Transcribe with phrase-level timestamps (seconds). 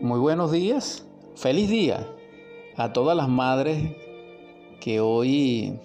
[0.00, 1.06] Muy buenos días,
[1.36, 2.04] feliz día
[2.74, 3.94] a todas las madres
[4.80, 5.78] que hoy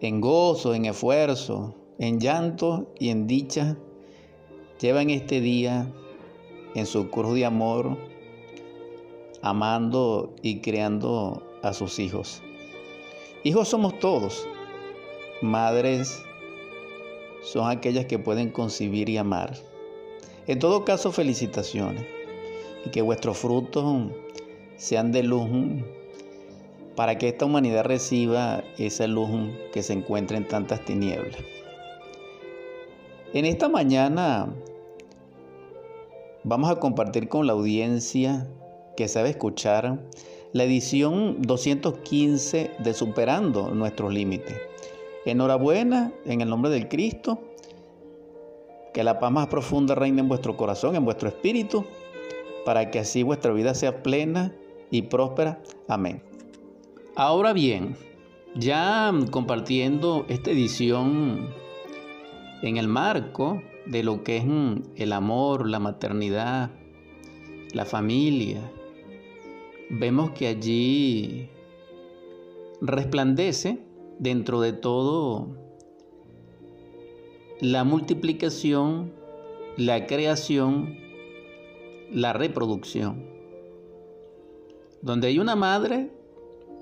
[0.00, 3.76] en gozo, en esfuerzo, en llanto y en dicha
[4.78, 5.92] llevan este día
[6.76, 7.98] en su cruz de amor,
[9.42, 12.40] amando y creando a sus hijos.
[13.42, 14.46] Hijos somos todos,
[15.42, 16.22] madres
[17.42, 19.54] son aquellas que pueden concebir y amar.
[20.46, 22.21] En todo caso, felicitaciones
[22.84, 24.10] y que vuestros frutos
[24.76, 25.48] sean de luz
[26.96, 29.30] para que esta humanidad reciba esa luz
[29.72, 31.36] que se encuentra en tantas tinieblas.
[33.32, 34.52] En esta mañana
[36.44, 38.46] vamos a compartir con la audiencia
[38.96, 40.00] que sabe escuchar
[40.52, 44.60] la edición 215 de Superando nuestros límites.
[45.24, 47.40] Enhorabuena en el nombre del Cristo.
[48.92, 51.86] Que la paz más profunda reine en vuestro corazón, en vuestro espíritu,
[52.64, 54.54] para que así vuestra vida sea plena
[54.90, 55.62] y próspera.
[55.88, 56.22] Amén.
[57.16, 57.96] Ahora bien,
[58.54, 61.48] ya compartiendo esta edición
[62.62, 64.44] en el marco de lo que es
[64.96, 66.70] el amor, la maternidad,
[67.72, 68.70] la familia,
[69.90, 71.48] vemos que allí
[72.80, 73.78] resplandece
[74.18, 75.62] dentro de todo
[77.60, 79.12] la multiplicación,
[79.76, 80.98] la creación,
[82.12, 83.26] la reproducción.
[85.00, 86.10] Donde hay una madre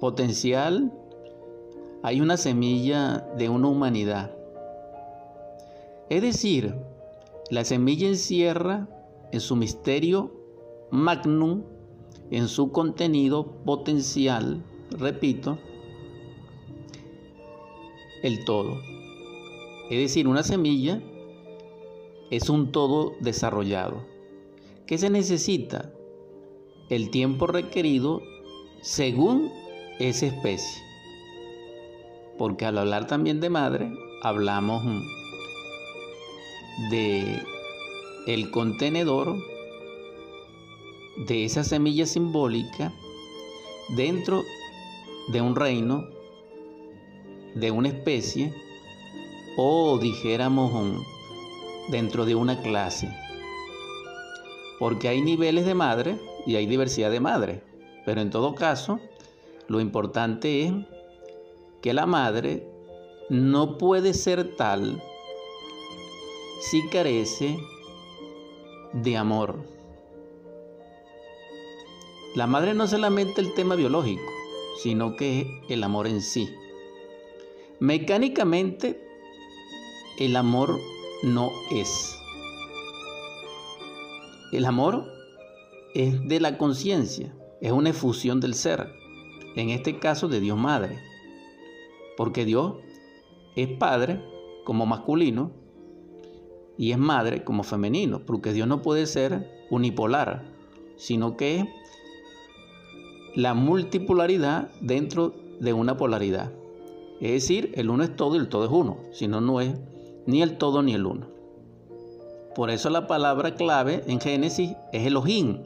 [0.00, 0.92] potencial,
[2.02, 4.34] hay una semilla de una humanidad.
[6.08, 6.74] Es decir,
[7.50, 8.88] la semilla encierra
[9.32, 10.32] en su misterio
[10.90, 11.62] magnum,
[12.30, 15.58] en su contenido potencial, repito,
[18.22, 18.78] el todo.
[19.90, 21.00] Es decir, una semilla
[22.30, 24.09] es un todo desarrollado.
[24.90, 25.92] ¿Qué se necesita?
[26.88, 28.22] El tiempo requerido
[28.82, 29.52] según
[30.00, 30.82] esa especie.
[32.36, 33.92] Porque al hablar también de madre,
[34.24, 34.82] hablamos
[36.90, 37.40] de
[38.26, 39.36] el contenedor
[41.28, 42.92] de esa semilla simbólica
[43.90, 44.42] dentro
[45.28, 46.04] de un reino
[47.54, 48.52] de una especie
[49.56, 51.00] o dijéramos
[51.92, 53.08] dentro de una clase.
[54.80, 57.62] Porque hay niveles de madre y hay diversidad de madre.
[58.04, 58.98] Pero en todo caso,
[59.68, 60.72] lo importante es
[61.80, 62.66] que la madre
[63.28, 65.00] no puede ser tal
[66.60, 67.58] si carece
[68.92, 69.64] de amor.
[72.34, 74.22] La madre no es solamente el tema biológico,
[74.82, 76.48] sino que es el amor en sí.
[77.80, 79.00] Mecánicamente,
[80.18, 80.78] el amor
[81.22, 82.19] no es.
[84.52, 85.06] El amor
[85.94, 88.92] es de la conciencia, es una efusión del ser,
[89.54, 90.98] en este caso de Dios Madre,
[92.16, 92.74] porque Dios
[93.54, 94.20] es Padre
[94.64, 95.52] como masculino
[96.76, 100.44] y es Madre como femenino, porque Dios no puede ser unipolar,
[100.96, 101.64] sino que es
[103.36, 106.50] la multipolaridad dentro de una polaridad.
[107.20, 109.74] Es decir, el uno es todo y el todo es uno, si no, no es
[110.26, 111.29] ni el todo ni el uno.
[112.54, 115.62] Por eso la palabra clave en Génesis es Elohim,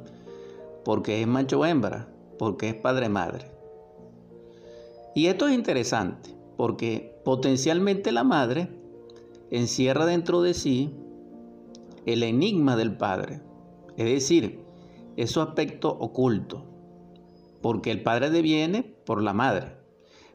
[0.84, 2.08] porque es macho hembra,
[2.38, 3.50] porque es padre madre.
[5.14, 8.68] Y esto es interesante, porque potencialmente la madre
[9.50, 10.92] encierra dentro de sí
[12.04, 13.40] el enigma del padre,
[13.96, 14.60] es decir,
[15.16, 16.64] es su aspecto oculto,
[17.62, 19.78] porque el padre deviene por la madre.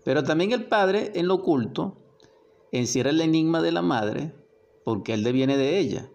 [0.04, 1.98] Pero también el padre en lo oculto
[2.72, 4.34] encierra el enigma de la madre
[4.84, 6.10] porque él deviene de ella.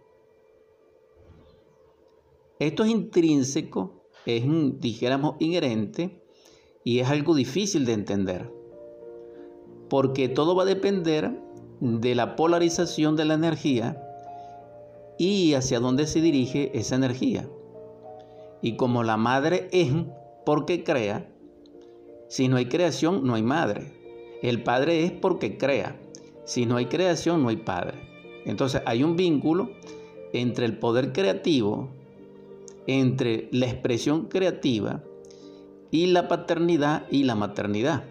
[2.64, 4.42] Esto es intrínseco, es,
[4.80, 6.22] dijéramos, inherente
[6.82, 8.50] y es algo difícil de entender.
[9.90, 11.38] Porque todo va a depender
[11.80, 14.00] de la polarización de la energía
[15.18, 17.46] y hacia dónde se dirige esa energía.
[18.62, 19.92] Y como la madre es
[20.46, 21.30] porque crea,
[22.28, 23.92] si no hay creación, no hay madre.
[24.40, 26.00] El padre es porque crea.
[26.46, 27.98] Si no hay creación, no hay padre.
[28.46, 29.70] Entonces hay un vínculo
[30.32, 31.90] entre el poder creativo,
[32.86, 35.02] entre la expresión creativa
[35.90, 38.04] y la paternidad y la maternidad,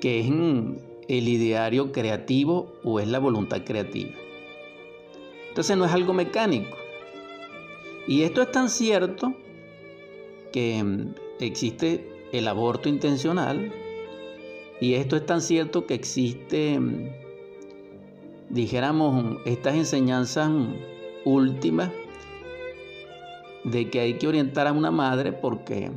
[0.00, 0.26] que es
[1.08, 4.12] el ideario creativo o es la voluntad creativa.
[5.48, 6.76] Entonces no es algo mecánico.
[8.06, 9.34] Y esto es tan cierto
[10.52, 10.84] que
[11.40, 13.72] existe el aborto intencional
[14.80, 16.78] y esto es tan cierto que existe,
[18.50, 20.50] dijéramos, estas enseñanzas
[21.24, 21.90] últimas
[23.64, 25.90] de que hay que orientar a una madre porque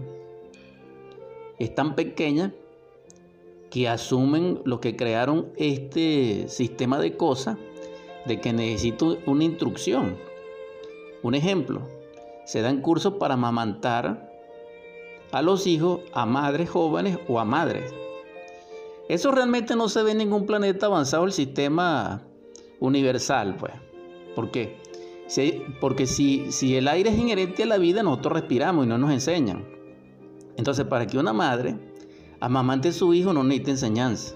[1.60, 2.54] es tan pequeña
[3.70, 7.58] que asumen los que crearon este sistema de cosas
[8.26, 10.18] de que necesito una instrucción.
[11.24, 11.82] Un ejemplo,
[12.46, 14.32] se dan cursos para amamantar
[15.32, 17.94] a los hijos, a madres jóvenes o a madres.
[19.10, 22.22] Eso realmente no se ve en ningún planeta avanzado del sistema
[22.80, 23.74] universal, pues.
[24.36, 24.78] ¿Por qué?
[25.82, 29.12] Porque si, si el aire es inherente a la vida, nosotros respiramos y no nos
[29.12, 29.66] enseñan.
[30.56, 31.78] Entonces, para que una madre
[32.40, 34.36] amamante a su hijo no necesita enseñanza.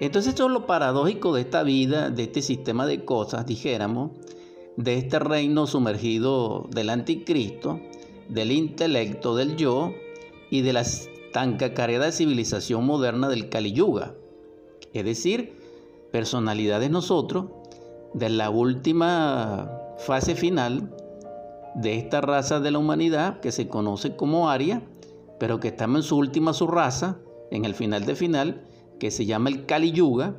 [0.00, 4.12] Entonces, esto es lo paradójico de esta vida, de este sistema de cosas, dijéramos,
[4.76, 7.80] de este reino sumergido del anticristo,
[8.28, 9.92] del intelecto del yo
[10.50, 10.84] y de la
[11.32, 14.14] tan cacareda civilización moderna del Kali Yuga.
[14.94, 15.58] Es decir,
[16.12, 17.46] personalidades nosotros
[18.14, 20.94] de la última fase final
[21.74, 24.82] de esta raza de la humanidad que se conoce como Aria,
[25.38, 27.18] pero que estamos en su última subraza,
[27.50, 28.62] en el final de final,
[28.98, 30.34] que se llama el Kali Yuga,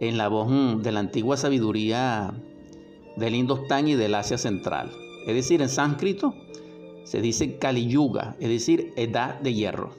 [0.00, 2.34] en la voz mm, de la antigua sabiduría
[3.16, 4.90] del Indostán y del Asia Central.
[5.26, 6.34] Es decir, en sánscrito
[7.04, 9.90] se dice Kali Yuga, es decir, edad de hierro.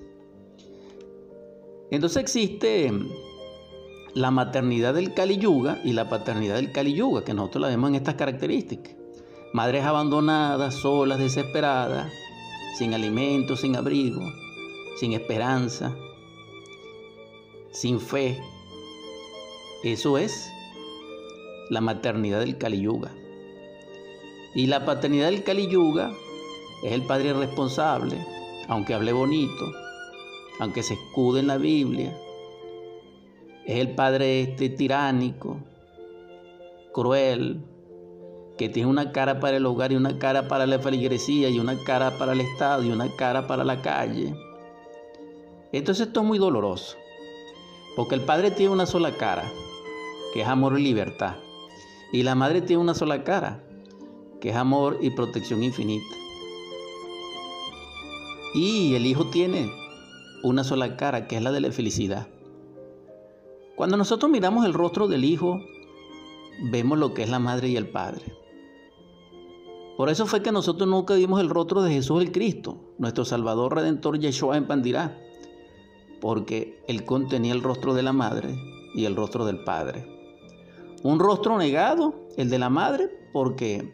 [1.90, 2.92] Entonces existe
[4.18, 7.92] la maternidad del Kali Yuga y la paternidad del Kali Yuga, que nosotros la vemos
[7.92, 8.96] en estas características.
[9.54, 12.12] Madres abandonadas, solas, desesperadas,
[12.80, 14.22] sin alimento, sin abrigo,
[15.00, 15.96] sin esperanza,
[17.70, 18.42] sin fe.
[19.84, 20.50] Eso es
[21.70, 23.12] la maternidad del Kali Yuga.
[24.56, 26.12] Y la paternidad del Kali Yuga
[26.84, 28.18] es el padre responsable,
[28.68, 29.72] aunque hable bonito,
[30.60, 32.18] aunque se escude en la Biblia,
[33.68, 35.58] es el padre este tiránico,
[36.94, 37.62] cruel,
[38.58, 41.78] que tiene una cara para el hogar y una cara para la feligresía y una
[41.84, 44.34] cara para el Estado y una cara para la calle.
[45.74, 46.96] Entonces esto es muy doloroso,
[47.98, 49.44] porque el padre tiene una sola cara,
[50.34, 51.36] que es amor y libertad,
[52.14, 53.62] y la madre tiene una sola cara,
[54.40, 56.16] que es amor y protección infinita.
[58.56, 59.70] Y el hijo tiene
[60.42, 62.28] una sola cara, que es la de la felicidad.
[63.78, 65.62] Cuando nosotros miramos el rostro del Hijo,
[66.72, 68.26] vemos lo que es la madre y el Padre.
[69.96, 73.76] Por eso fue que nosotros nunca vimos el rostro de Jesús el Cristo, nuestro Salvador
[73.76, 75.16] Redentor Yeshua en Pandirá,
[76.20, 78.56] porque Él contenía el rostro de la madre
[78.96, 80.08] y el rostro del Padre.
[81.04, 83.94] Un rostro negado, el de la madre, porque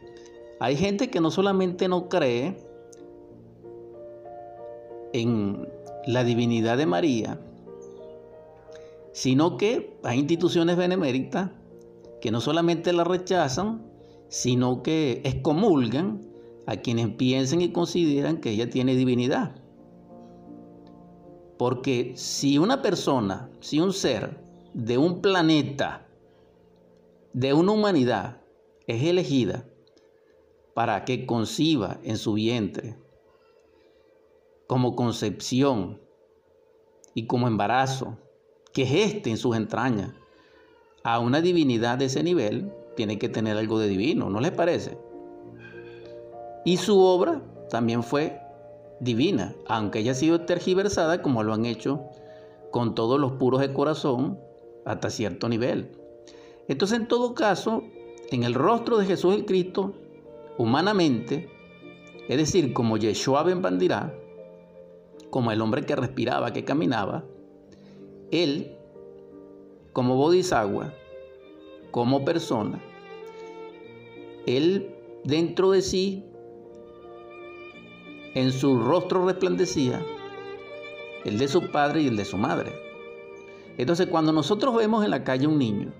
[0.62, 2.57] hay gente que no solamente no cree
[5.12, 5.68] en
[6.07, 7.38] la divinidad de María,
[9.13, 11.51] sino que hay instituciones beneméritas
[12.19, 13.86] que no solamente la rechazan,
[14.27, 16.21] sino que excomulgan
[16.65, 19.56] a quienes piensen y consideran que ella tiene divinidad.
[21.57, 24.42] Porque si una persona, si un ser
[24.74, 26.07] de un planeta,
[27.33, 28.42] de una humanidad,
[28.88, 29.68] es elegida
[30.74, 32.98] para que conciba en su vientre
[34.66, 36.01] como concepción
[37.13, 38.18] y como embarazo
[38.73, 40.11] que geste en sus entrañas
[41.03, 44.97] a una divinidad de ese nivel, tiene que tener algo de divino, ¿no les parece?
[46.65, 48.39] Y su obra también fue
[48.99, 52.03] divina, aunque haya sido tergiversada como lo han hecho
[52.71, 54.39] con todos los puros de corazón
[54.85, 55.92] hasta cierto nivel.
[56.68, 57.83] Entonces, en todo caso,
[58.31, 59.94] en el rostro de Jesús el Cristo,
[60.57, 61.49] humanamente,
[62.30, 64.13] es decir, como Yeshua Ben Bandirá,
[65.30, 67.25] como el hombre que respiraba, que caminaba,
[68.33, 68.75] él,
[69.94, 70.92] como bodhisattva,
[71.92, 72.81] como persona,
[74.47, 76.25] él dentro de sí,
[78.33, 80.04] en su rostro resplandecía
[81.23, 82.73] el de su padre y el de su madre.
[83.78, 85.94] Entonces cuando nosotros vemos en la calle un niño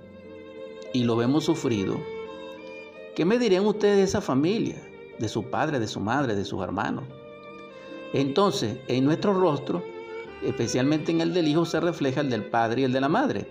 [0.92, 1.98] y lo vemos sufrido,
[3.16, 4.82] ¿qué me dirían ustedes de esa familia?
[5.20, 7.04] De su padre, de su madre, de sus hermanos.
[8.14, 9.84] Entonces, en nuestro rostro
[10.46, 13.48] especialmente en el del hijo, se refleja el del padre y el de la madre.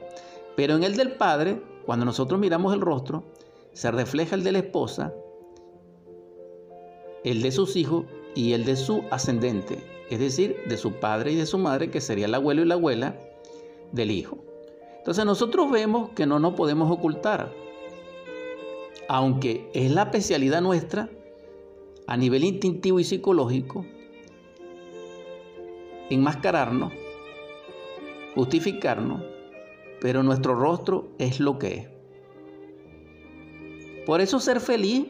[0.56, 3.24] Pero en el del padre, cuando nosotros miramos el rostro,
[3.72, 5.14] se refleja el de la esposa,
[7.24, 9.78] el de sus hijos y el de su ascendente,
[10.10, 12.74] es decir, de su padre y de su madre, que sería el abuelo y la
[12.74, 13.18] abuela
[13.92, 14.38] del hijo.
[14.98, 17.52] Entonces nosotros vemos que no nos podemos ocultar,
[19.08, 21.08] aunque es la especialidad nuestra
[22.06, 23.84] a nivel instintivo y psicológico,
[26.10, 26.92] enmascararnos,
[28.34, 29.22] justificarnos,
[30.00, 31.88] pero nuestro rostro es lo que es.
[34.06, 35.06] Por eso ser feliz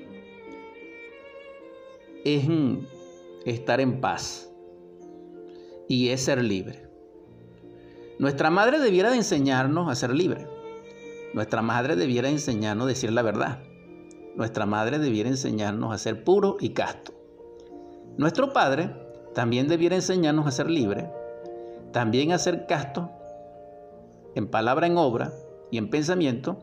[2.25, 2.47] es
[3.47, 4.53] estar en paz
[5.89, 6.89] y es ser libre.
[8.19, 10.47] Nuestra madre debiera de enseñarnos a ser libre.
[11.35, 13.63] Nuestra madre debiera enseñarnos a decir la verdad.
[14.37, 17.13] Nuestra madre debiera enseñarnos a ser puro y casto.
[18.19, 18.91] Nuestro padre
[19.35, 21.11] también debiera enseñarnos a ser libre,
[21.93, 23.11] también a ser casto
[24.35, 25.33] en palabra, en obra
[25.71, 26.59] y en pensamiento.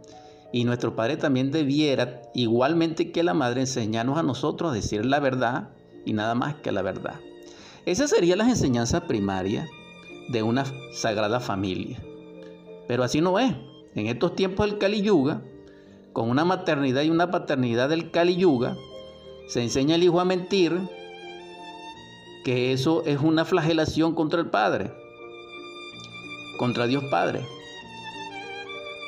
[0.52, 5.20] Y nuestro padre también debiera, igualmente que la madre, enseñarnos a nosotros a decir la
[5.20, 5.70] verdad
[6.06, 7.16] y nada más que la verdad.
[7.86, 9.70] Esas serían las enseñanzas primarias
[10.30, 12.02] de una sagrada familia.
[12.88, 13.54] Pero así no es.
[13.96, 15.42] En estos tiempos del Kali Yuga,
[16.14, 18.76] con una maternidad y una paternidad del Kali Yuga,
[19.48, 20.80] se enseña al hijo a mentir,
[22.44, 24.92] que eso es una flagelación contra el Padre,
[26.58, 27.46] contra Dios Padre.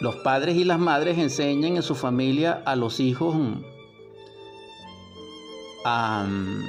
[0.01, 3.35] Los padres y las madres enseñan en su familia a los hijos
[5.85, 6.63] a mm,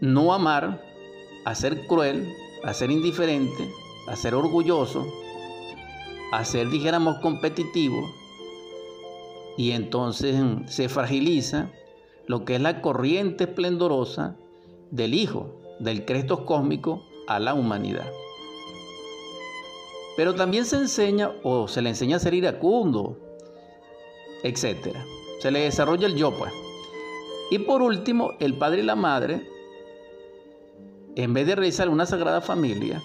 [0.00, 0.82] no amar,
[1.44, 3.70] a ser cruel, a ser indiferente,
[4.08, 5.06] a ser orgulloso,
[6.32, 8.10] a ser, dijéramos, competitivo,
[9.56, 11.70] y entonces mm, se fragiliza
[12.26, 14.36] lo que es la corriente esplendorosa
[14.90, 18.06] del Hijo, del Cristo cósmico a la humanidad.
[20.16, 23.18] Pero también se enseña o se le enseña a ser iracundo,
[24.42, 24.96] etc.
[25.40, 26.52] Se le desarrolla el yo, pues.
[27.50, 29.46] Y por último, el padre y la madre,
[31.16, 33.02] en vez de realizar una sagrada familia,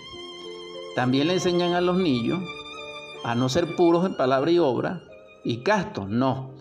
[0.96, 2.40] también le enseñan a los niños
[3.24, 5.04] a no ser puros en palabra y obra
[5.44, 6.52] y castos, no,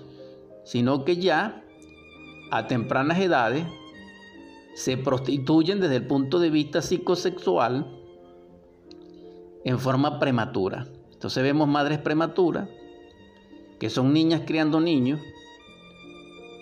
[0.64, 1.64] sino que ya
[2.50, 3.64] a tempranas edades
[4.74, 7.86] se prostituyen desde el punto de vista psicosexual
[9.64, 10.86] en forma prematura.
[11.12, 12.68] Entonces vemos madres prematuras,
[13.78, 15.20] que son niñas criando niños.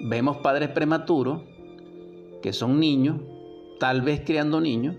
[0.01, 1.43] Vemos padres prematuros,
[2.43, 3.21] que son niños,
[3.79, 4.97] tal vez criando niños.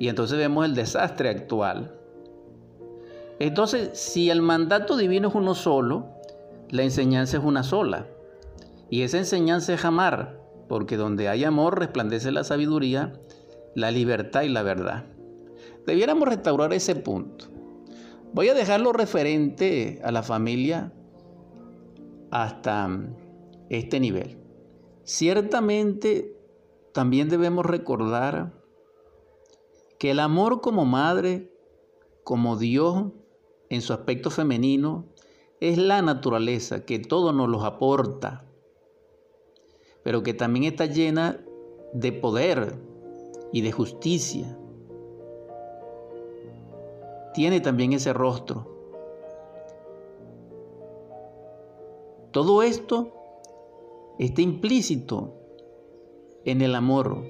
[0.00, 1.94] Y entonces vemos el desastre actual.
[3.38, 6.06] Entonces, si el mandato divino es uno solo,
[6.70, 8.06] la enseñanza es una sola.
[8.90, 13.12] Y esa enseñanza es amar, porque donde hay amor resplandece la sabiduría,
[13.74, 15.06] la libertad y la verdad.
[15.86, 17.46] Debiéramos restaurar ese punto.
[18.32, 20.92] Voy a dejarlo referente a la familia
[22.30, 22.88] hasta
[23.70, 24.38] este nivel.
[25.04, 26.36] Ciertamente
[26.92, 28.52] también debemos recordar
[29.98, 31.52] que el amor como madre,
[32.24, 33.06] como Dios
[33.70, 35.06] en su aspecto femenino,
[35.60, 38.47] es la naturaleza que todo nos los aporta
[40.02, 41.44] pero que también está llena
[41.92, 42.74] de poder
[43.52, 44.56] y de justicia.
[47.34, 48.66] Tiene también ese rostro.
[52.30, 53.12] Todo esto
[54.18, 55.34] está implícito
[56.44, 57.24] en el amor,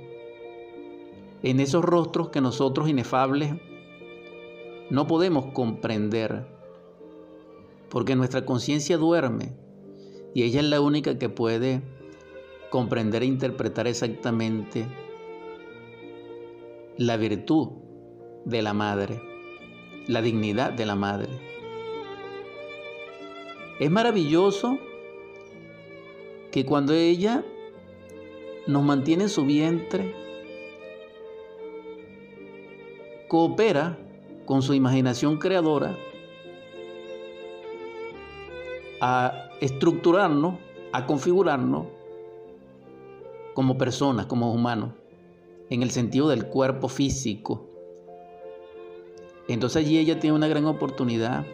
[1.43, 3.55] en esos rostros que nosotros inefables
[4.91, 6.47] no podemos comprender,
[7.89, 9.53] porque nuestra conciencia duerme
[10.35, 11.83] y ella es la única que puede
[12.71, 14.87] comprender e interpretar exactamente
[16.97, 17.69] la virtud
[18.45, 19.21] de la madre,
[20.07, 21.29] la dignidad de la madre.
[23.79, 24.79] Es maravilloso
[26.51, 27.45] que cuando ella
[28.67, 30.15] nos mantiene en su vientre,
[33.29, 33.99] coopera
[34.47, 35.97] con su imaginación creadora
[39.01, 40.57] a estructurarnos,
[40.93, 41.98] a configurarnos
[43.55, 44.93] como personas, como humanos,
[45.71, 47.67] en el sentido del cuerpo físico.
[49.49, 51.47] Entonces allí ella tiene una gran oportunidad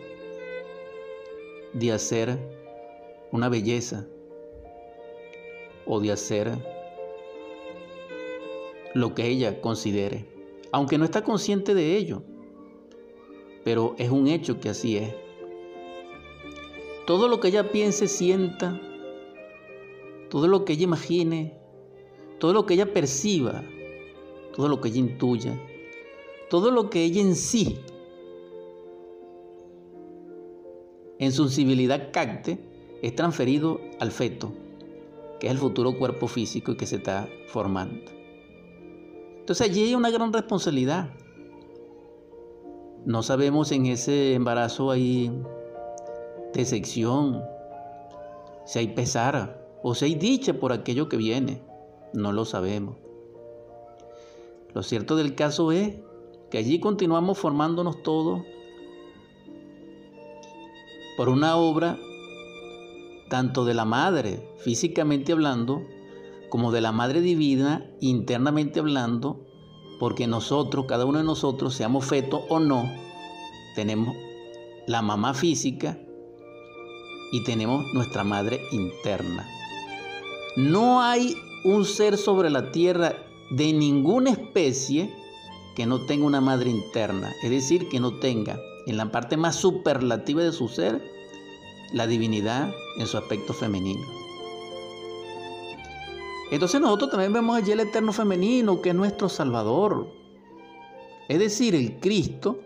[1.72, 2.38] de hacer
[3.30, 4.06] una belleza
[5.86, 6.52] o de hacer
[8.94, 10.26] lo que ella considere,
[10.72, 12.22] aunque no está consciente de ello,
[13.64, 15.14] pero es un hecho que así es.
[17.06, 18.80] Todo lo que ella piense, sienta,
[20.30, 21.58] todo lo que ella imagine,
[22.44, 23.64] todo lo que ella perciba,
[24.54, 25.58] todo lo que ella intuya,
[26.50, 27.80] todo lo que ella en sí,
[31.18, 32.58] en su sensibilidad capte,
[33.00, 34.52] es transferido al feto,
[35.40, 38.12] que es el futuro cuerpo físico y que se está formando.
[39.38, 41.14] Entonces allí hay una gran responsabilidad.
[43.06, 45.32] No sabemos en ese embarazo hay
[46.52, 47.42] decepción,
[48.66, 51.72] si hay pesar o si hay dicha por aquello que viene.
[52.14, 52.96] No lo sabemos.
[54.72, 55.96] Lo cierto del caso es
[56.50, 58.42] que allí continuamos formándonos todos
[61.16, 61.98] por una obra
[63.28, 65.82] tanto de la madre, físicamente hablando,
[66.50, 69.44] como de la Madre Divina internamente hablando,
[69.98, 72.88] porque nosotros, cada uno de nosotros, seamos feto o no,
[73.74, 74.14] tenemos
[74.86, 75.98] la mamá física
[77.32, 79.48] y tenemos nuestra madre interna.
[80.56, 83.16] No hay un ser sobre la tierra
[83.50, 85.14] de ninguna especie
[85.74, 89.56] que no tenga una madre interna, es decir, que no tenga en la parte más
[89.56, 91.02] superlativa de su ser
[91.92, 94.02] la divinidad en su aspecto femenino.
[96.50, 100.06] Entonces nosotros también vemos allí el eterno femenino, que es nuestro Salvador.
[101.28, 102.60] Es decir, el Cristo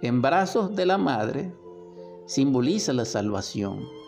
[0.00, 1.52] en brazos de la Madre
[2.26, 3.99] simboliza la salvación.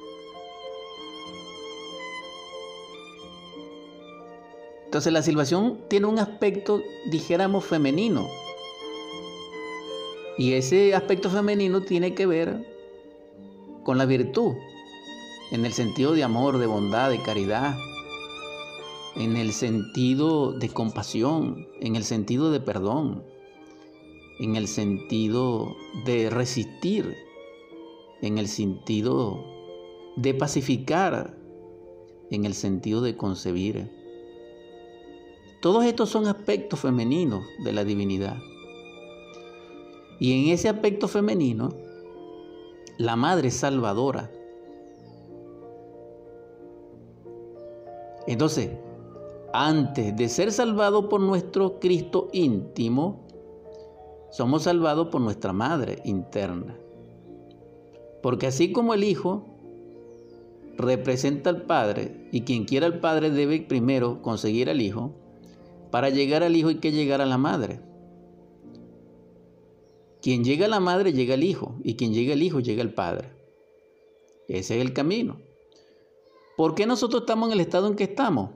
[4.92, 8.28] Entonces la salvación tiene un aspecto, dijéramos, femenino.
[10.36, 12.70] Y ese aspecto femenino tiene que ver
[13.84, 14.52] con la virtud,
[15.50, 17.74] en el sentido de amor, de bondad, de caridad,
[19.16, 23.24] en el sentido de compasión, en el sentido de perdón,
[24.40, 27.16] en el sentido de resistir,
[28.20, 29.42] en el sentido
[30.16, 31.34] de pacificar,
[32.30, 34.01] en el sentido de concebir.
[35.62, 38.36] Todos estos son aspectos femeninos de la divinidad.
[40.18, 41.68] Y en ese aspecto femenino,
[42.98, 44.28] la Madre Salvadora.
[48.26, 48.70] Entonces,
[49.52, 53.20] antes de ser salvado por nuestro Cristo íntimo,
[54.32, 56.76] somos salvados por nuestra Madre interna.
[58.20, 59.44] Porque así como el Hijo
[60.76, 65.21] representa al Padre y quien quiera al Padre debe primero conseguir al Hijo,
[65.92, 67.80] para llegar al Hijo hay que llegar a la Madre.
[70.22, 72.94] Quien llega a la Madre llega al Hijo y quien llega al Hijo llega al
[72.94, 73.28] Padre.
[74.48, 75.38] Ese es el camino.
[76.56, 78.52] ¿Por qué nosotros estamos en el estado en que estamos?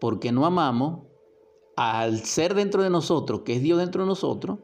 [0.00, 1.06] Porque no amamos
[1.76, 4.58] al ser dentro de nosotros, que es Dios dentro de nosotros,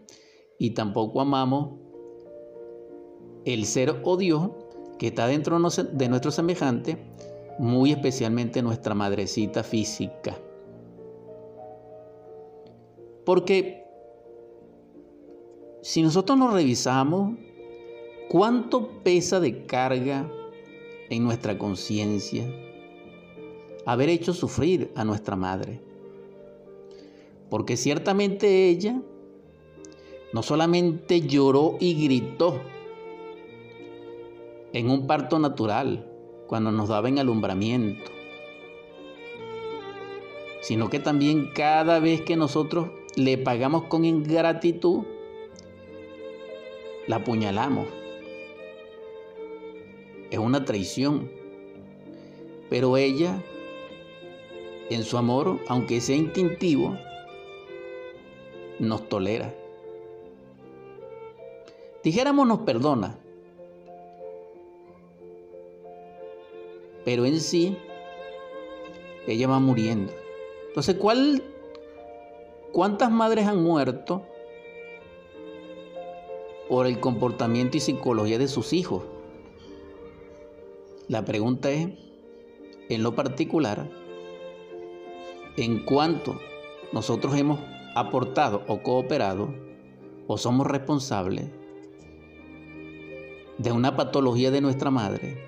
[0.59, 1.79] y tampoco amamos
[3.45, 4.51] el ser o Dios
[4.99, 6.99] que está dentro de nuestro semejante,
[7.61, 10.37] muy especialmente nuestra madrecita física.
[13.25, 13.85] Porque
[15.83, 17.37] si nosotros nos revisamos,
[18.29, 20.31] ¿cuánto pesa de carga
[21.11, 22.45] en nuestra conciencia
[23.87, 25.81] haber hecho sufrir a nuestra madre?
[27.51, 29.01] Porque ciertamente ella
[30.33, 32.61] no solamente lloró y gritó
[34.73, 36.11] en un parto natural,
[36.49, 38.11] cuando nos daba en alumbramiento,
[40.61, 45.05] sino que también cada vez que nosotros le pagamos con ingratitud,
[47.07, 47.87] la apuñalamos.
[50.31, 51.31] Es una traición.
[52.71, 53.43] Pero ella,
[54.91, 56.97] en su amor, aunque sea instintivo,
[58.79, 59.55] nos tolera.
[62.03, 63.19] Dijéramos nos perdona,
[67.05, 67.77] pero en sí
[69.27, 70.13] ella va muriendo.
[70.69, 71.43] Entonces, ¿cuál,
[72.75, 74.27] ¿cuántas madres han muerto
[76.69, 79.05] por el comportamiento y psicología de sus hijos?
[81.07, 81.89] La pregunta es,
[82.89, 83.89] en lo particular,
[85.57, 86.41] en cuánto
[86.93, 87.61] nosotros hemos
[87.95, 89.55] aportado o cooperado
[90.27, 91.51] o somos responsables
[93.57, 95.39] de una patología de nuestra madre,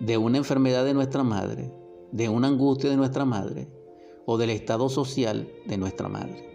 [0.00, 1.72] de una enfermedad de nuestra madre,
[2.10, 3.77] de una angustia de nuestra madre
[4.30, 6.46] o del estado social de nuestra madre.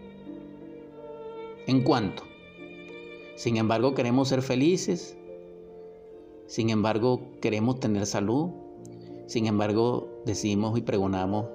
[1.65, 2.21] En cuanto,
[3.33, 5.17] sin embargo, queremos ser felices,
[6.45, 8.51] sin embargo, queremos tener salud,
[9.25, 11.47] sin embargo, decimos y pregonamos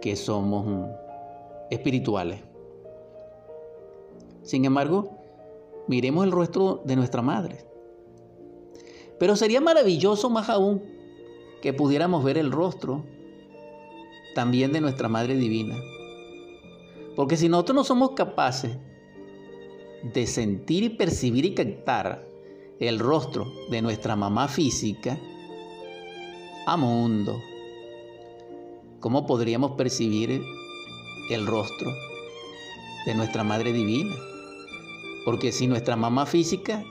[0.00, 0.88] que somos
[1.70, 2.40] espirituales.
[4.42, 5.10] Sin embargo,
[5.86, 7.64] miremos el rostro de nuestra madre.
[9.20, 10.82] Pero sería maravilloso más aún
[11.62, 13.04] que pudiéramos ver el rostro
[14.34, 15.76] también de nuestra Madre Divina.
[17.16, 18.76] Porque si nosotros no somos capaces
[20.02, 22.26] de sentir y percibir y captar
[22.78, 25.18] el rostro de nuestra mamá física,
[26.66, 27.40] a mundo,
[29.00, 30.42] ¿cómo podríamos percibir
[31.30, 31.92] el rostro
[33.06, 34.14] de nuestra Madre Divina?
[35.24, 36.84] Porque si nuestra mamá física,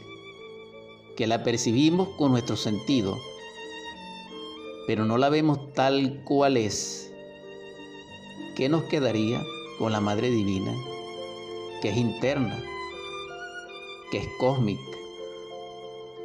[1.15, 3.17] que la percibimos con nuestro sentido,
[4.85, 7.08] pero no la vemos tal cual es,
[8.55, 9.43] ¿qué nos quedaría
[9.77, 10.73] con la Madre Divina,
[11.81, 12.63] que es interna,
[14.11, 14.81] que es cósmica,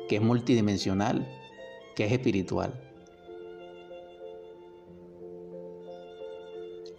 [0.08, 1.28] que es multidimensional,
[1.94, 2.80] que es espiritual?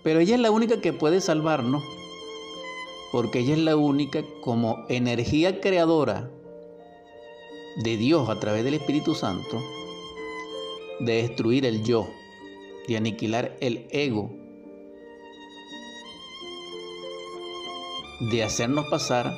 [0.03, 1.83] Pero ella es la única que puede salvarnos,
[3.11, 6.29] porque ella es la única como energía creadora
[7.77, 9.61] de Dios a través del Espíritu Santo,
[10.99, 12.07] de destruir el yo,
[12.88, 14.29] de aniquilar el ego,
[18.19, 19.34] de hacernos pasar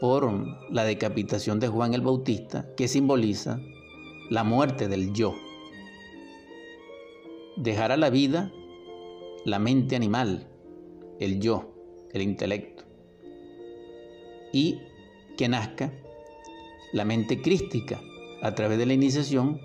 [0.00, 0.30] por
[0.70, 3.60] la decapitación de Juan el Bautista, que simboliza
[4.30, 5.34] la muerte del yo.
[7.56, 8.52] Dejar a la vida
[9.44, 10.48] la mente animal,
[11.20, 11.74] el yo,
[12.12, 12.84] el intelecto,
[14.52, 14.80] y
[15.36, 15.92] que nazca
[16.92, 18.00] la mente crística
[18.42, 19.60] a través de la iniciación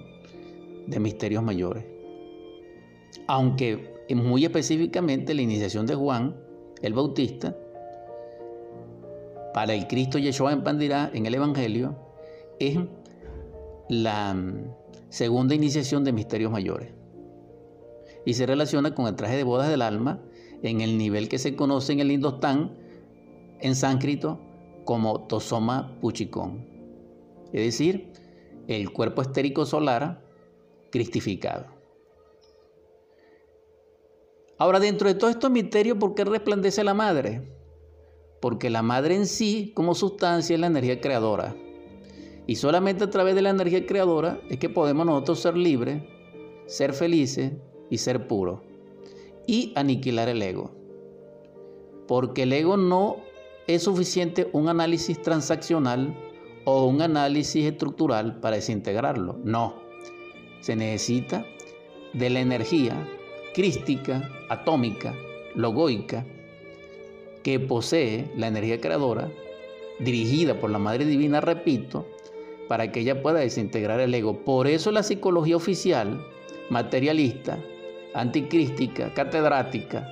[0.88, 1.86] de misterios mayores.
[3.28, 6.49] Aunque muy específicamente la iniciación de Juan
[6.82, 7.56] el Bautista
[9.54, 11.96] para el Cristo Yeshua en Pandirá en el Evangelio
[12.60, 12.78] es
[13.90, 14.74] la mm,
[15.10, 16.94] segunda iniciación de misterios mayores
[18.26, 20.22] y se relaciona con el traje de bodas del alma
[20.62, 22.76] en el nivel que se conoce en el Indostán,
[23.62, 24.40] en sánscrito,
[24.86, 26.66] como Tosoma Puchicón,
[27.54, 28.12] es decir,
[28.68, 30.22] el cuerpo estérico solar
[30.92, 31.79] cristificado.
[34.60, 37.50] Ahora, dentro de todo estos misterios, ¿por qué resplandece la madre?
[38.42, 41.56] Porque la madre en sí, como sustancia, es la energía creadora.
[42.46, 46.04] Y solamente a través de la energía creadora es que podemos nosotros ser libres,
[46.66, 47.54] ser felices
[47.90, 48.62] y ser puro.
[49.48, 50.72] Y aniquilar el ego.
[52.06, 53.16] Porque el ego no
[53.66, 56.14] es suficiente un análisis transaccional
[56.66, 59.40] o un análisis estructural para desintegrarlo.
[59.42, 59.76] No.
[60.60, 61.46] Se necesita
[62.14, 63.08] de la energía
[63.60, 65.14] crística, atómica,
[65.54, 66.26] logoica,
[67.44, 69.30] que posee la energía creadora,
[70.00, 72.06] dirigida por la Madre Divina, repito,
[72.70, 74.46] para que ella pueda desintegrar el ego.
[74.46, 76.26] Por eso la psicología oficial,
[76.70, 77.60] materialista,
[78.14, 80.08] anticrística, catedrática,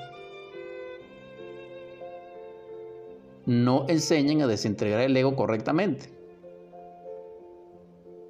[3.45, 6.09] no enseñan a desintegrar el ego correctamente,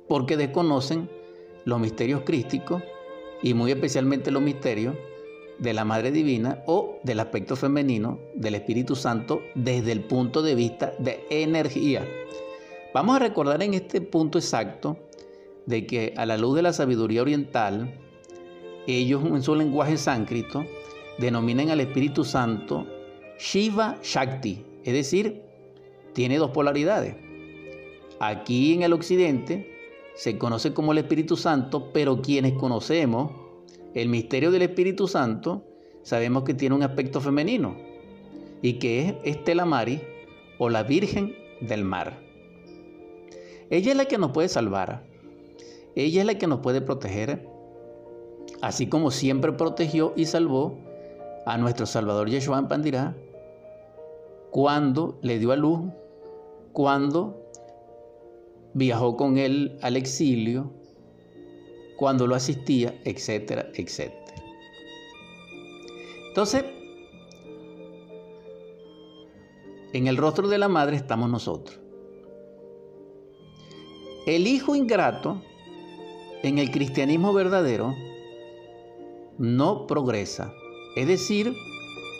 [0.07, 1.09] porque desconocen
[1.65, 2.83] los misterios crísticos
[3.41, 4.95] y muy especialmente los misterios
[5.59, 10.55] de la Madre Divina o del aspecto femenino del Espíritu Santo desde el punto de
[10.55, 12.07] vista de energía.
[12.93, 14.97] Vamos a recordar en este punto exacto
[15.65, 17.93] de que a la luz de la sabiduría oriental,
[18.87, 20.65] ellos en su lenguaje sánscrito
[21.17, 22.87] denominan al Espíritu Santo
[23.39, 25.41] Shiva Shakti, es decir,
[26.13, 27.15] tiene dos polaridades.
[28.19, 29.76] Aquí en el occidente
[30.17, 33.31] se conoce como el Espíritu Santo, pero quienes conocemos
[33.93, 35.63] el misterio del Espíritu Santo,
[36.01, 37.77] sabemos que tiene un aspecto femenino
[38.61, 40.01] y que es Estela Mari
[40.57, 42.19] o la Virgen del Mar.
[43.69, 45.05] Ella es la que nos puede salvar.
[45.95, 47.47] Ella es la que nos puede proteger
[48.61, 50.77] así como siempre protegió y salvó
[51.45, 53.15] a nuestro Salvador Yeshua Pandirá,
[54.49, 55.81] cuando le dio a luz,
[56.73, 57.46] cuando
[58.77, 60.71] viajó con él al exilio,
[61.97, 64.35] cuando lo asistía, etcétera, etcétera.
[66.27, 66.63] Entonces,
[69.93, 71.79] en el rostro de la madre estamos nosotros.
[74.27, 75.41] El hijo ingrato,
[76.43, 77.95] en el cristianismo verdadero,
[79.39, 80.53] no progresa.
[80.95, 81.55] Es decir,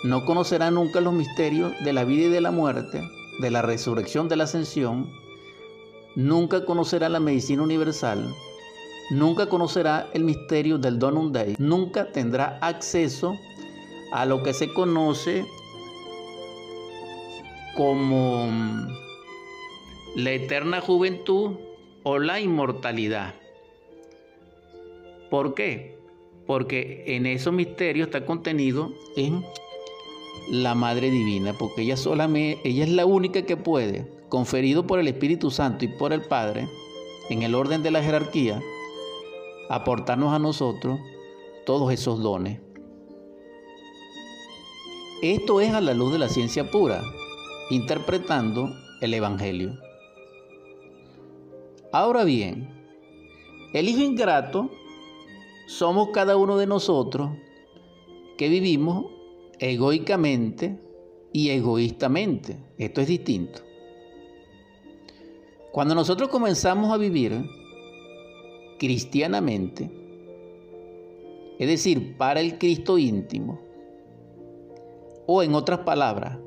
[0.04, 3.08] no conocerá nunca los misterios de la vida y de la muerte,
[3.41, 5.12] de la resurrección, de la ascensión,
[6.17, 8.34] nunca conocerá la medicina universal,
[9.12, 13.38] nunca conocerá el misterio del Donum Dei, nunca tendrá acceso
[14.12, 15.45] a lo que se conoce
[17.77, 18.49] como
[20.15, 21.51] la eterna juventud
[22.03, 23.34] o la inmortalidad.
[25.30, 25.97] ¿Por qué?
[26.47, 29.43] porque en esos misterios está contenido en
[30.49, 35.08] la Madre Divina, porque ella solamente, ella es la única que puede, conferido por el
[35.08, 36.68] Espíritu Santo y por el Padre,
[37.30, 38.62] en el orden de la jerarquía,
[39.70, 41.00] aportarnos a nosotros
[41.66, 42.60] todos esos dones.
[45.22, 47.02] Esto es a la luz de la ciencia pura,
[47.70, 48.70] interpretando
[49.02, 49.78] el Evangelio.
[51.92, 52.70] Ahora bien,
[53.74, 54.70] el Hijo Ingrato
[55.68, 57.32] somos cada uno de nosotros
[58.38, 59.06] que vivimos
[59.60, 60.80] egoicamente
[61.34, 62.58] y egoístamente.
[62.78, 63.66] Esto es distinto.
[65.78, 67.52] Cuando nosotros comenzamos a vivir
[68.80, 69.92] cristianamente,
[71.60, 73.60] es decir, para el Cristo íntimo,
[75.28, 76.40] o en otras palabras,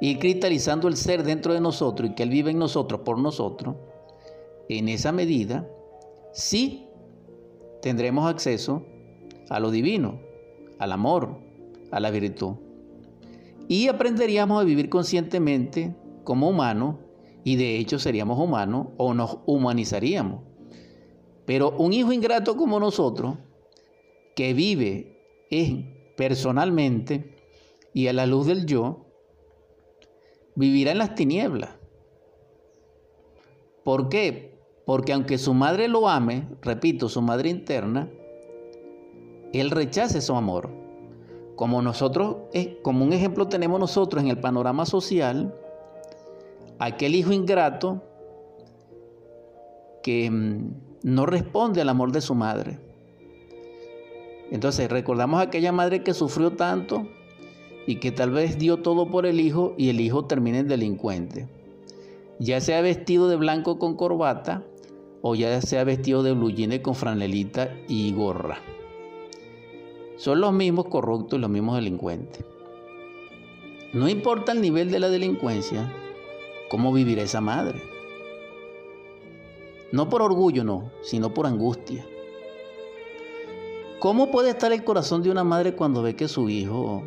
[0.00, 3.76] ir cristalizando el ser dentro de nosotros y que Él vive en nosotros por nosotros,
[4.70, 5.68] en esa medida,
[6.32, 6.88] sí
[7.82, 8.82] tendremos acceso
[9.50, 10.20] a lo divino,
[10.78, 11.36] al amor,
[11.90, 12.54] a la virtud.
[13.68, 17.03] Y aprenderíamos a vivir conscientemente como humanos
[17.44, 20.40] y de hecho seríamos humanos o nos humanizaríamos.
[21.44, 23.36] Pero un hijo ingrato como nosotros,
[24.34, 25.20] que vive
[26.16, 27.36] personalmente
[27.92, 29.06] y a la luz del yo,
[30.56, 31.70] vivirá en las tinieblas.
[33.84, 34.58] ¿Por qué?
[34.86, 38.10] Porque aunque su madre lo ame, repito, su madre interna,
[39.52, 40.70] él rechaza su amor.
[41.56, 42.36] Como nosotros,
[42.82, 45.54] como un ejemplo tenemos nosotros en el panorama social,
[46.78, 48.02] aquel hijo ingrato
[50.02, 52.78] que mm, no responde al amor de su madre.
[54.50, 57.08] Entonces recordamos a aquella madre que sufrió tanto
[57.86, 61.48] y que tal vez dio todo por el hijo y el hijo termina en delincuente.
[62.38, 64.62] Ya sea vestido de blanco con corbata
[65.22, 68.58] o ya sea vestido de blue con franelita y gorra.
[70.16, 72.44] Son los mismos corruptos y los mismos delincuentes.
[73.92, 75.92] No importa el nivel de la delincuencia,
[76.74, 77.80] ¿cómo vivirá esa madre?
[79.92, 82.04] No por orgullo, no, sino por angustia.
[84.00, 87.04] ¿Cómo puede estar el corazón de una madre cuando ve que su hijo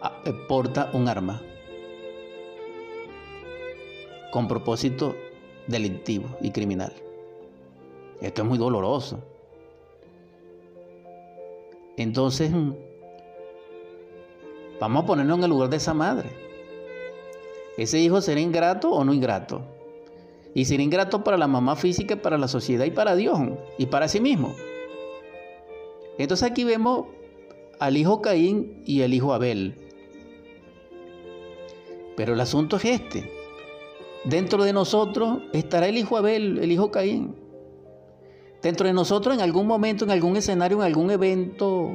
[0.00, 1.42] ah, eh, porta un arma
[4.30, 5.16] con propósito
[5.66, 6.92] delictivo y criminal?
[8.20, 9.18] Esto es muy doloroso.
[11.96, 12.74] Entonces, mm,
[14.78, 16.47] vamos a ponernos en el lugar de esa madre.
[17.78, 19.62] ¿Ese hijo será ingrato o no ingrato?
[20.52, 23.38] Y será ingrato para la mamá física, para la sociedad y para Dios
[23.78, 24.52] y para sí mismo.
[26.18, 27.06] Entonces aquí vemos
[27.78, 29.76] al hijo Caín y el hijo Abel.
[32.16, 33.30] Pero el asunto es este.
[34.24, 37.36] Dentro de nosotros estará el hijo Abel, el hijo Caín.
[38.60, 41.92] Dentro de nosotros en algún momento, en algún escenario, en algún evento,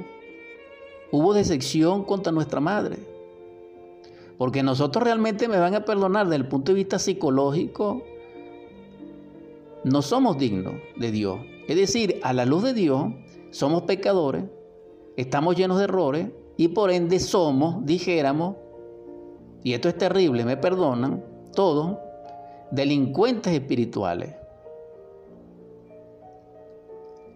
[1.12, 3.13] hubo decepción contra nuestra madre.
[4.44, 8.04] Porque nosotros realmente me van a perdonar desde el punto de vista psicológico,
[9.86, 11.40] no somos dignos de Dios.
[11.70, 13.06] Es decir, a la luz de Dios,
[13.52, 14.44] somos pecadores,
[15.16, 16.28] estamos llenos de errores
[16.58, 18.58] y por ende somos, dijéramos,
[19.64, 21.24] y esto es terrible, me perdonan,
[21.56, 21.98] todos,
[22.70, 24.36] delincuentes espirituales.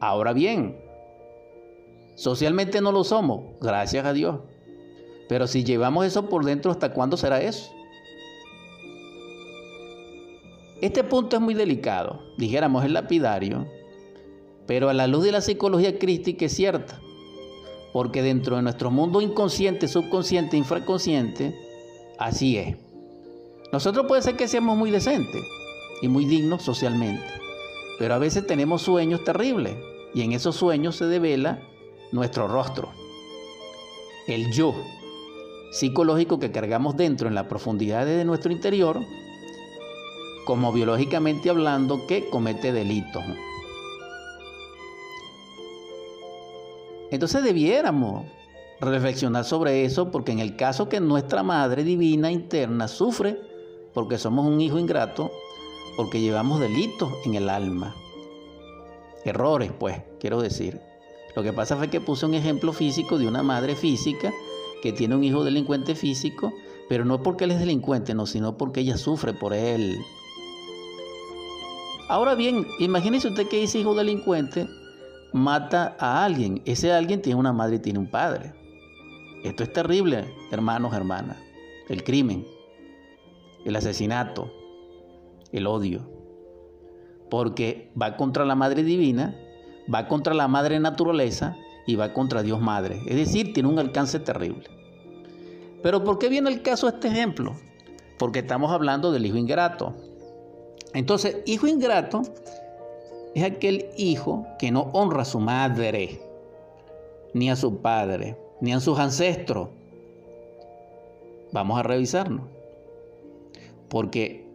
[0.01, 0.77] Ahora bien,
[2.15, 4.41] socialmente no lo somos, gracias a Dios.
[5.27, 7.71] Pero si llevamos eso por dentro, ¿hasta cuándo será eso?
[10.81, 13.67] Este punto es muy delicado, dijéramos el lapidario,
[14.67, 17.01] pero a la luz de la psicología crística es cierta,
[17.93, 21.57] porque dentro de nuestro mundo inconsciente, subconsciente, infraconsciente,
[22.19, 22.77] así es.
[23.73, 25.41] Nosotros puede ser que seamos muy decentes
[26.03, 27.25] y muy dignos socialmente,
[27.97, 29.75] pero a veces tenemos sueños terribles
[30.13, 31.59] y en esos sueños se devela
[32.11, 32.91] nuestro rostro,
[34.27, 34.75] el yo
[35.71, 38.99] psicológico que cargamos dentro en la profundidad de nuestro interior,
[40.45, 43.23] como biológicamente hablando, que comete delitos.
[47.11, 48.25] Entonces debiéramos
[48.79, 53.39] reflexionar sobre eso porque en el caso que nuestra madre divina interna sufre
[53.93, 55.31] porque somos un hijo ingrato,
[55.95, 57.95] porque llevamos delitos en el alma.
[59.25, 60.79] Errores, pues, quiero decir.
[61.35, 64.31] Lo que pasa fue que puse un ejemplo físico de una madre física
[64.81, 66.53] que tiene un hijo delincuente físico,
[66.89, 69.97] pero no porque él es delincuente, no, sino porque ella sufre por él.
[72.09, 74.67] Ahora bien, imagínese usted que ese hijo delincuente
[75.33, 76.61] mata a alguien.
[76.65, 78.53] Ese alguien tiene una madre y tiene un padre.
[79.43, 81.37] Esto es terrible, hermanos, hermanas.
[81.89, 82.45] El crimen,
[83.65, 84.51] el asesinato,
[85.51, 86.17] el odio
[87.29, 89.35] porque va contra la Madre Divina,
[89.93, 93.01] va contra la Madre Naturaleza y va contra Dios Madre.
[93.07, 94.69] Es decir, tiene un alcance terrible.
[95.81, 97.55] Pero ¿por qué viene el caso este ejemplo?
[98.19, 99.95] Porque estamos hablando del hijo ingrato.
[100.93, 102.21] Entonces, hijo ingrato
[103.33, 106.21] es aquel hijo que no honra a su madre,
[107.33, 109.69] ni a su padre, ni a sus ancestros.
[111.53, 112.47] Vamos a revisarnos.
[113.87, 114.45] Porque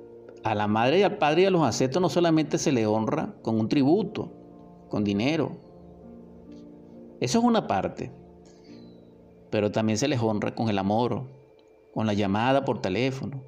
[0.42, 3.32] a la madre y al padre y a los ancestros no solamente se le honra
[3.40, 4.30] con un tributo,
[4.90, 5.61] con dinero.
[7.22, 8.10] Eso es una parte.
[9.48, 11.22] Pero también se les honra con el amor,
[11.94, 13.44] con la llamada por teléfono,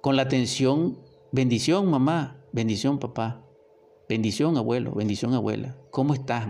[0.00, 0.98] con la atención,
[1.30, 3.44] bendición mamá, bendición papá,
[4.08, 5.76] bendición abuelo, bendición abuela.
[5.90, 6.46] ¿Cómo estás?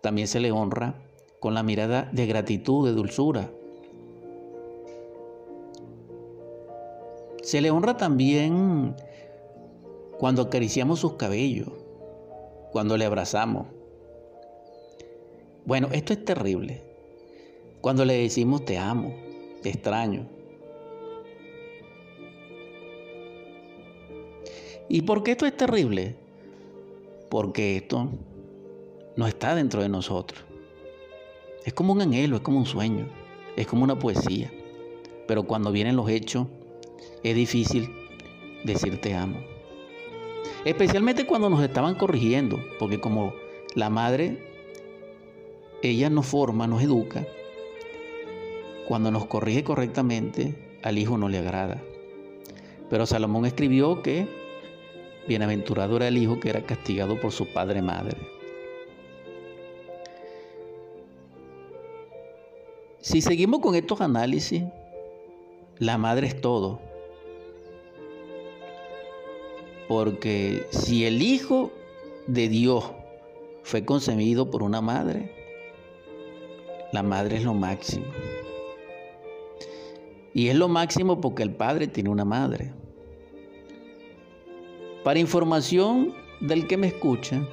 [0.00, 0.94] También se le honra
[1.38, 3.50] con la mirada de gratitud, de dulzura,
[7.42, 8.94] Se le honra también
[10.20, 11.68] cuando acariciamos sus cabellos,
[12.70, 13.66] cuando le abrazamos,
[15.64, 16.82] Bueno, esto es terrible.
[17.80, 19.14] Cuando le decimos te amo,
[19.62, 20.28] te extraño.
[24.88, 26.16] ¿Y por qué esto es terrible?
[27.30, 28.10] Porque esto
[29.16, 30.42] no está dentro de nosotros.
[31.64, 33.08] Es como un anhelo, es como un sueño,
[33.56, 34.52] es como una poesía.
[35.28, 36.48] Pero cuando vienen los hechos,
[37.22, 37.88] es difícil
[38.64, 39.38] decir te amo.
[40.64, 43.32] Especialmente cuando nos estaban corrigiendo, porque como
[43.74, 44.51] la madre,
[45.82, 47.26] ella nos forma, nos educa,
[48.86, 51.82] cuando nos corrige correctamente, al hijo no le agrada.
[52.90, 54.26] Pero Salomón escribió que
[55.26, 58.16] bienaventurado era el hijo que era castigado por su padre madre.
[63.00, 64.62] Si seguimos con estos análisis,
[65.78, 66.78] la madre es todo.
[69.88, 71.72] Porque si el Hijo
[72.28, 72.92] de Dios
[73.64, 75.41] fue concebido por una madre,
[76.92, 78.06] la madre es lo máximo.
[80.34, 82.72] Y es lo máximo porque el Padre tiene una madre.
[85.04, 87.46] Para información del que me escucha,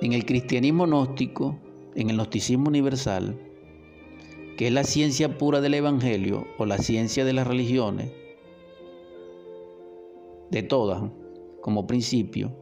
[0.00, 1.58] en el cristianismo gnóstico,
[1.94, 3.38] en el gnosticismo universal,
[4.56, 8.10] que es la ciencia pura del Evangelio o la ciencia de las religiones,
[10.50, 11.02] de todas,
[11.60, 12.52] como principio,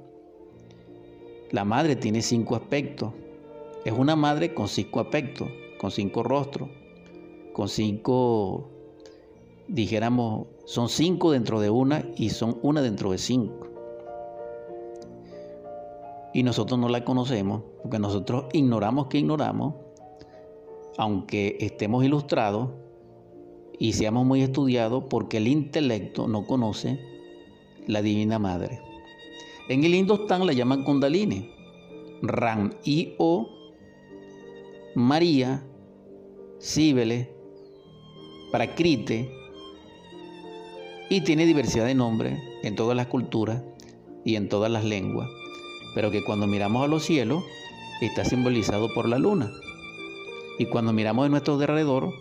[1.50, 3.12] la madre tiene cinco aspectos.
[3.84, 6.68] Es una madre con cinco aspectos, con cinco rostros,
[7.52, 8.70] con cinco,
[9.68, 13.66] dijéramos, son cinco dentro de una y son una dentro de cinco.
[16.32, 19.74] Y nosotros no la conocemos porque nosotros ignoramos que ignoramos
[21.00, 22.68] aunque estemos ilustrados
[23.78, 27.00] y seamos muy estudiados, porque el intelecto no conoce
[27.86, 28.82] la Divina Madre.
[29.70, 31.50] En el Hindustán la llaman Kundalini,
[32.20, 33.48] Ram y O,
[34.94, 35.62] María,
[36.58, 37.32] Síbele,
[38.50, 39.30] Prakrite,
[41.08, 43.62] y tiene diversidad de nombres en todas las culturas
[44.24, 45.28] y en todas las lenguas,
[45.94, 47.42] pero que cuando miramos a los cielos
[48.00, 49.50] está simbolizado por la luna
[50.60, 52.12] y cuando miramos en nuestro alrededor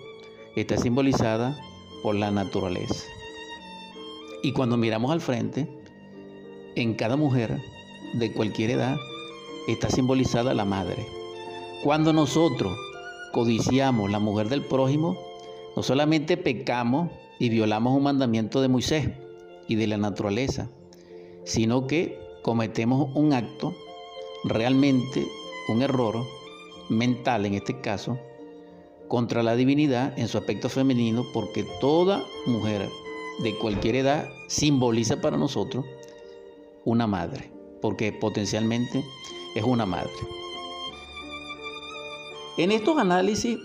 [0.56, 1.60] está simbolizada
[2.02, 3.06] por la naturaleza.
[4.42, 5.68] Y cuando miramos al frente,
[6.76, 7.60] en cada mujer
[8.14, 8.96] de cualquier edad
[9.68, 11.19] está simbolizada la madre.
[11.82, 12.78] Cuando nosotros
[13.32, 15.18] codiciamos la mujer del prójimo,
[15.78, 19.10] no solamente pecamos y violamos un mandamiento de Moisés
[19.70, 20.70] y de la naturaleza,
[21.46, 23.74] sino que cometemos un acto,
[24.44, 25.26] realmente
[25.70, 26.18] un error
[26.90, 28.20] mental en este caso,
[29.08, 32.90] contra la divinidad en su aspecto femenino, porque toda mujer
[33.42, 35.86] de cualquier edad simboliza para nosotros
[36.84, 39.02] una madre, porque potencialmente
[39.56, 40.39] es una madre.
[42.60, 43.58] En estos análisis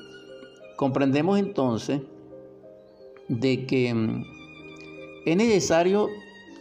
[0.77, 2.01] comprendemos entonces
[3.27, 4.25] de que mm,
[5.27, 6.11] es necesario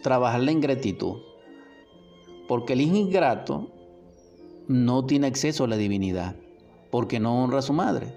[0.02, 1.18] trabajar la ingratitud,
[2.48, 3.70] porque el hijo ingrato
[4.66, 6.34] no tiene acceso a la divinidad,
[6.90, 8.12] porque no honra a su madre.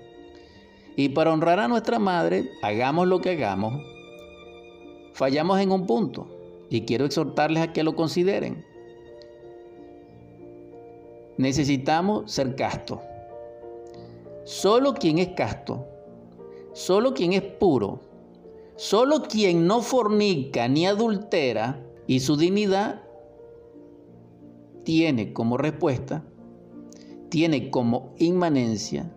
[0.96, 3.84] Y para honrar a nuestra madre, hagamos lo que hagamos,
[5.14, 6.28] fallamos en un punto
[6.72, 8.66] y quiero exhortarles a que lo consideren.
[11.38, 12.98] Necesitamos ser castos.
[14.48, 15.86] Solo quien es casto,
[16.72, 18.00] solo quien es puro,
[18.78, 23.04] solo quien no fornica ni adultera y su dignidad
[24.86, 26.24] tiene como respuesta,
[27.28, 29.14] tiene como inmanencia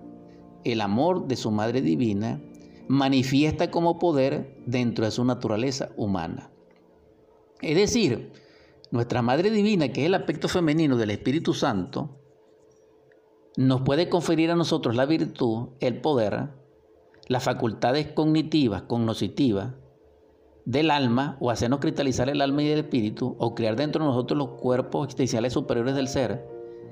[0.65, 2.43] el amor de su Madre Divina
[2.89, 6.51] manifiesta como poder dentro de su naturaleza humana.
[7.63, 8.33] Es decir,
[8.91, 12.20] nuestra Madre Divina, que es el aspecto femenino del Espíritu Santo,
[13.61, 16.49] nos puede conferir a nosotros la virtud, el poder,
[17.29, 19.75] las facultades cognitivas, cognoscitivas
[20.65, 24.39] del alma, o hacernos cristalizar el alma y el espíritu, o crear dentro de nosotros
[24.39, 26.49] los cuerpos existenciales superiores del ser,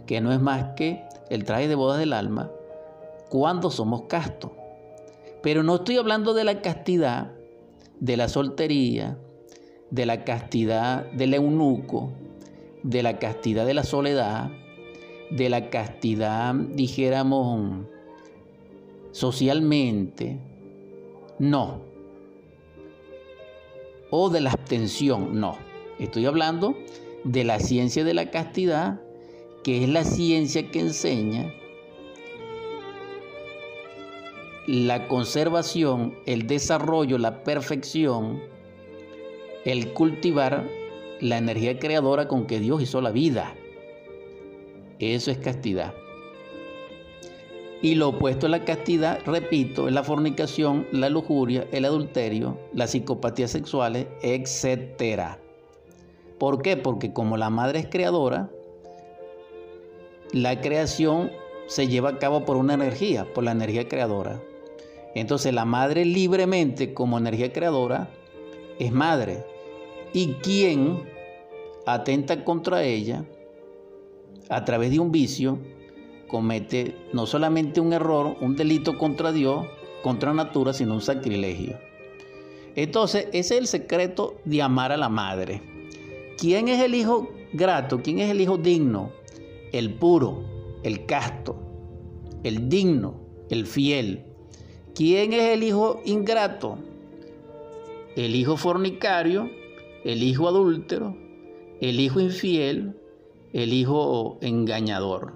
[0.06, 2.50] que no es más que el traje de bodas del alma,
[3.30, 4.50] cuando somos castos.
[5.42, 7.32] Pero no estoy hablando de la castidad,
[7.98, 9.16] de la soltería,
[9.90, 12.12] de la castidad del eunuco,
[12.82, 14.50] de la castidad de la soledad,
[15.30, 17.86] de la castidad, dijéramos,
[19.12, 20.38] socialmente.
[21.38, 21.80] No.
[24.10, 25.58] O de la abstención, no.
[25.98, 26.76] Estoy hablando
[27.24, 29.00] de la ciencia de la castidad,
[29.62, 31.52] que es la ciencia que enseña
[34.68, 38.42] la conservación, el desarrollo, la perfección,
[39.64, 40.68] el cultivar
[41.20, 43.54] la energía creadora con que Dios hizo la vida.
[44.99, 45.94] Eso es castidad.
[47.80, 52.90] Y lo opuesto a la castidad, repito, es la fornicación, la lujuria, el adulterio, las
[52.90, 55.38] psicopatías sexuales, etc.
[56.38, 56.76] ¿Por qué?
[56.76, 58.51] Porque como la madre es creadora,
[60.32, 61.30] la creación
[61.66, 64.42] se lleva a cabo por una energía, por la energía creadora.
[65.14, 68.11] Entonces la madre libremente como energía creadora
[68.80, 69.44] es madre.
[70.12, 71.03] Y quien
[71.86, 73.24] atenta contra ella
[74.49, 75.59] a través de un vicio
[76.28, 79.66] comete no solamente un error, un delito contra Dios,
[80.03, 81.78] contra natura, sino un sacrilegio.
[82.76, 85.62] Entonces, ese es el secreto de amar a la madre.
[86.38, 88.01] ¿Quién es el hijo grato?
[88.03, 89.11] ¿Quién es el hijo digno?
[89.72, 90.44] El puro,
[90.82, 91.59] el casto,
[92.44, 93.20] el digno,
[93.51, 94.24] el fiel.
[94.94, 96.78] ¿Quién es el hijo ingrato?
[98.14, 99.51] El hijo fornicario,
[100.05, 101.16] el hijo adúltero,
[101.80, 102.94] el hijo infiel,
[103.53, 105.34] el hijo engañador.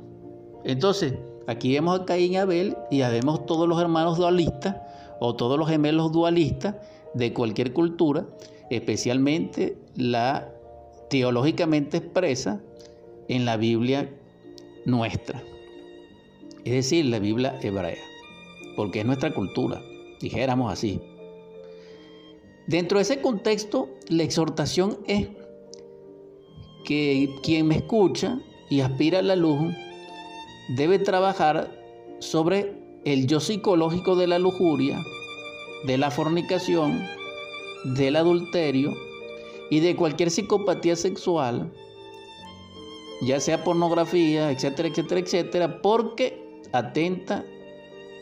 [0.65, 1.15] Entonces,
[1.47, 4.77] aquí vemos a Caín y Abel y ya vemos todos los hermanos dualistas
[5.21, 6.77] o todos los gemelos dualistas
[7.15, 8.27] de cualquier cultura,
[8.71, 10.53] especialmente la
[11.11, 12.61] teológicamente expresa
[13.29, 14.11] en la Biblia
[14.85, 15.43] nuestra,
[16.65, 17.99] es decir, la Biblia hebrea,
[18.77, 19.83] porque es nuestra cultura,
[20.21, 21.01] dijéramos así.
[22.67, 25.29] Dentro de ese contexto, la exhortación es
[26.85, 28.39] que quien me escucha
[28.71, 29.75] y aspira a la luz
[30.69, 31.71] debe trabajar
[32.21, 32.73] sobre
[33.05, 34.99] el yo psicológico de la lujuria,
[35.85, 37.05] de la fornicación,
[37.85, 38.95] del adulterio
[39.71, 41.73] y de cualquier psicopatía sexual,
[43.23, 47.45] ya sea pornografía, etcétera, etcétera, etcétera, porque atenta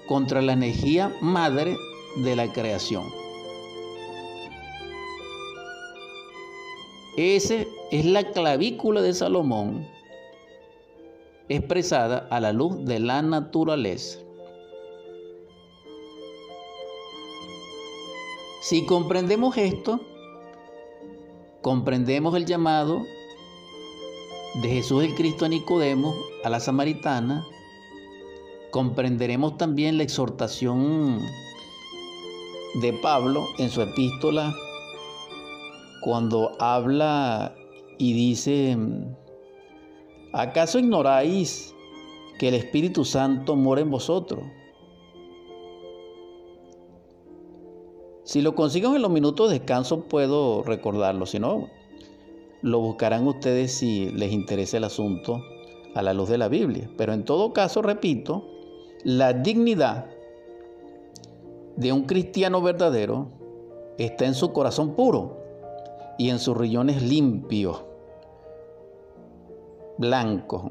[0.09, 1.77] contra la energía madre
[2.25, 3.05] de la creación.
[7.17, 9.87] Esa es la clavícula de Salomón
[11.49, 14.21] expresada a la luz de la naturaleza.
[18.63, 20.01] Si comprendemos esto,
[21.61, 23.03] comprendemos el llamado
[24.63, 27.45] de Jesús el Cristo a Nicodemo, a la samaritana,
[28.71, 31.21] comprenderemos también la exhortación
[32.81, 34.55] de Pablo en su epístola
[36.01, 37.55] cuando habla
[37.99, 38.77] y dice,
[40.33, 41.75] ¿acaso ignoráis
[42.39, 44.43] que el Espíritu Santo mora en vosotros?
[48.25, 51.69] Si lo consigo en los minutos de descanso puedo recordarlo, si no,
[52.63, 55.43] lo buscarán ustedes si les interesa el asunto
[55.95, 56.89] a la luz de la Biblia.
[56.97, 58.47] Pero en todo caso, repito,
[59.03, 60.07] la dignidad
[61.77, 63.33] de un cristiano verdadero
[63.99, 65.40] está en su corazón puro
[66.21, 67.83] y en sus riñones limpios,
[69.97, 70.65] blancos.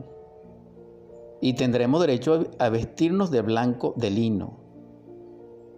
[1.42, 4.60] Y tendremos derecho a vestirnos de blanco de lino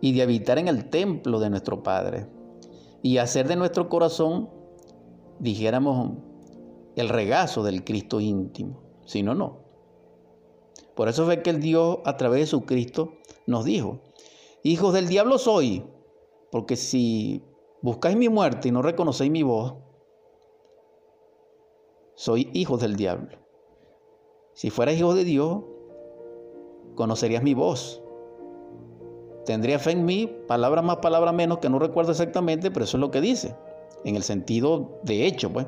[0.01, 2.27] y de habitar en el templo de nuestro Padre
[3.01, 4.49] y hacer de nuestro corazón,
[5.39, 6.17] dijéramos,
[6.97, 8.81] el regazo del Cristo íntimo.
[9.05, 9.59] Si no, no.
[10.97, 13.13] Por eso fue que el Dios a través de su Cristo
[13.47, 14.01] nos dijo,
[14.63, 15.85] hijos del diablo soy,
[16.51, 17.45] porque si
[17.81, 19.75] buscáis mi muerte y no reconocéis mi voz,
[22.15, 23.37] soy hijos del diablo.
[24.53, 25.63] Si fueras hijo de Dios,
[26.95, 28.01] conocerías mi voz.
[29.45, 33.01] Tendría fe en mí, palabra más, palabra menos, que no recuerdo exactamente, pero eso es
[33.01, 33.55] lo que dice,
[34.03, 35.65] en el sentido de hecho, pues.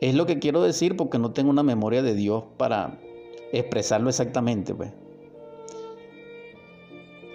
[0.00, 2.98] Es lo que quiero decir porque no tengo una memoria de Dios para
[3.52, 4.92] expresarlo exactamente, pues.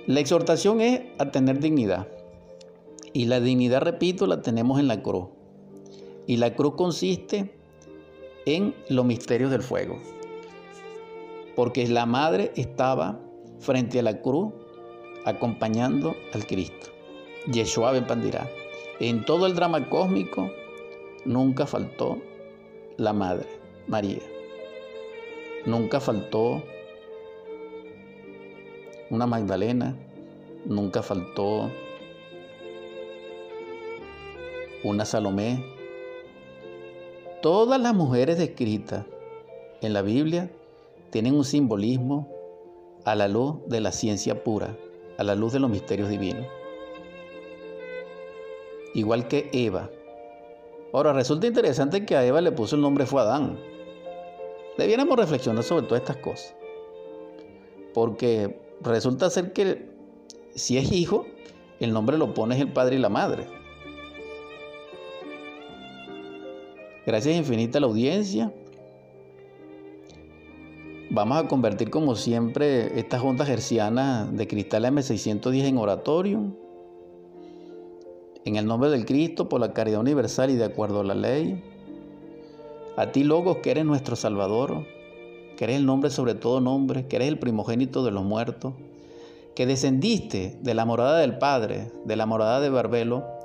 [0.06, 2.08] La exhortación es a tener dignidad.
[3.18, 5.30] Y la dignidad, repito, la tenemos en la cruz.
[6.28, 7.52] Y la cruz consiste
[8.46, 9.98] en los misterios del fuego.
[11.56, 13.20] Porque la madre estaba
[13.58, 14.54] frente a la cruz
[15.26, 16.92] acompañando al Cristo.
[17.52, 18.48] Yeshua Ben Pandirá.
[19.00, 20.52] En todo el drama cósmico
[21.26, 22.20] nunca faltó
[22.98, 23.48] la madre,
[23.88, 24.22] María.
[25.66, 26.62] Nunca faltó
[29.10, 29.96] una Magdalena,
[30.66, 31.72] nunca faltó
[34.84, 35.64] una Salomé.
[37.42, 39.06] Todas las mujeres descritas
[39.82, 40.52] en la Biblia
[41.12, 42.28] tienen un simbolismo
[43.06, 44.78] a la luz de la ciencia pura,
[45.18, 46.46] a la luz de los misterios divinos.
[48.94, 49.90] Igual que Eva.
[50.94, 53.60] Ahora, resulta interesante que a Eva le puso el nombre fue Adán.
[54.78, 56.56] Debiéramos reflexionar sobre todas estas cosas.
[57.94, 59.90] Porque resulta ser que
[60.56, 61.26] si es hijo,
[61.80, 63.57] el nombre lo pone el padre y la madre.
[67.08, 68.52] Gracias infinita a la audiencia.
[71.10, 76.54] Vamos a convertir como siempre estas ondas hercianas de cristal M610 en oratorio.
[78.44, 81.64] En el nombre del Cristo, por la caridad universal y de acuerdo a la ley.
[82.98, 84.86] A ti, Logos, que eres nuestro Salvador,
[85.56, 88.74] que eres el nombre sobre todo nombre, que eres el primogénito de los muertos,
[89.56, 93.37] que descendiste de la morada del Padre, de la morada de Barbelo,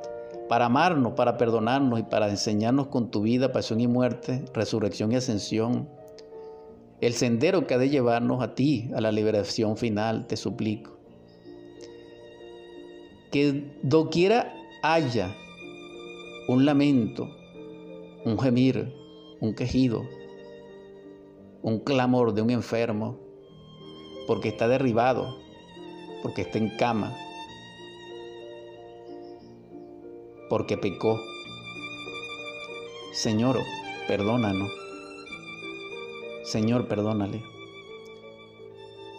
[0.49, 5.17] para amarnos, para perdonarnos y para enseñarnos con tu vida, pasión y muerte, resurrección y
[5.17, 5.89] ascensión.
[7.01, 10.99] El sendero que ha de llevarnos a ti, a la liberación final, te suplico.
[13.31, 15.35] Que doquiera haya
[16.49, 17.29] un lamento,
[18.25, 18.93] un gemir,
[19.41, 20.03] un quejido,
[21.63, 23.19] un clamor de un enfermo,
[24.27, 25.39] porque está derribado,
[26.23, 27.17] porque está en cama,
[30.53, 31.19] porque pecó.
[33.11, 33.59] Señor,
[34.07, 34.71] perdónanos.
[36.45, 37.43] Señor, perdónale.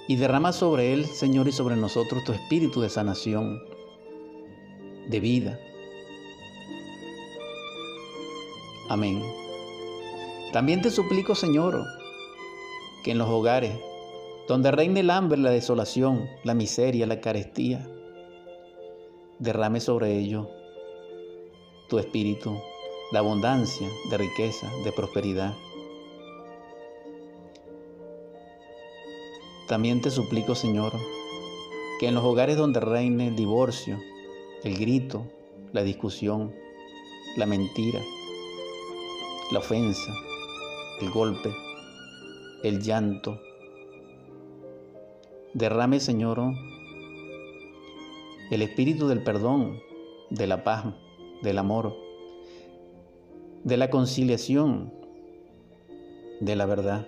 [0.08, 3.64] Y derrama sobre él, Señor, y sobre nosotros tu espíritu de sanación,
[5.08, 5.60] de vida.
[8.90, 9.24] Amén.
[10.52, 11.84] También te suplico, Señor,
[13.04, 13.76] que en los hogares
[14.48, 17.90] donde reine el hambre, la desolación, la miseria, la carestía,
[19.40, 20.46] derrame sobre ellos
[21.88, 22.60] tu espíritu
[23.12, 25.54] de abundancia, de riqueza, de prosperidad.
[29.68, 30.94] También te suplico, Señor,
[32.00, 34.00] que en los hogares donde reine el divorcio,
[34.64, 35.26] el grito,
[35.72, 36.54] la discusión,
[37.38, 38.02] la mentira,
[39.52, 40.14] la ofensa,
[41.02, 41.54] el golpe,
[42.64, 43.40] el llanto,
[45.54, 46.40] derrame, Señor,
[48.52, 49.80] el espíritu del perdón,
[50.30, 50.86] de la paz,
[51.44, 51.94] del amor,
[53.66, 54.94] de la conciliación,
[56.40, 57.06] de la verdad,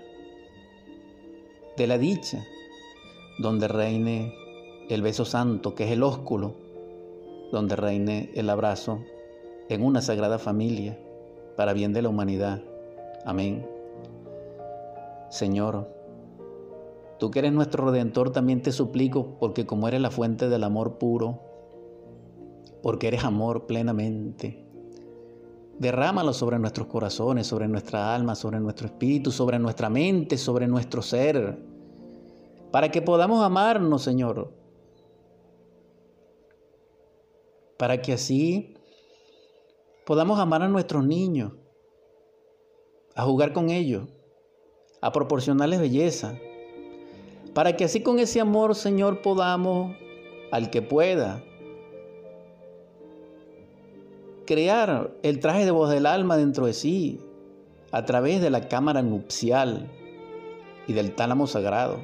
[1.77, 2.45] de la dicha,
[3.39, 4.36] donde reine
[4.89, 6.53] el beso santo, que es el ósculo,
[7.53, 8.99] donde reine el abrazo
[9.69, 10.99] en una sagrada familia
[11.55, 12.61] para bien de la humanidad.
[13.25, 13.65] Amén.
[15.29, 15.88] Señor,
[17.19, 20.97] tú que eres nuestro redentor, también te suplico, porque como eres la fuente del amor
[20.97, 21.44] puro,
[22.86, 24.63] porque eres amor plenamente.
[25.79, 31.01] Derrámalo sobre nuestros corazones, sobre nuestra alma, sobre nuestro espíritu, sobre nuestra mente, sobre nuestro
[31.01, 31.57] ser,
[32.71, 34.53] para que podamos amarnos, Señor.
[37.79, 38.75] Para que así
[40.05, 41.53] podamos amar a nuestros niños,
[43.15, 44.07] a jugar con ellos,
[45.01, 46.38] a proporcionarles belleza,
[47.55, 49.95] para que así con ese amor, Señor, podamos,
[50.51, 51.43] al que pueda,
[54.45, 57.19] crear el traje de voz del alma dentro de sí
[57.91, 59.89] a través de la cámara nupcial
[60.87, 61.99] y del tálamo sagrado,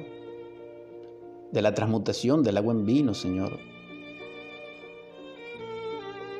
[1.52, 3.58] de la transmutación del agua en vino, Señor.